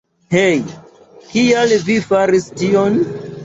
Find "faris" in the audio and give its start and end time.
2.09-2.51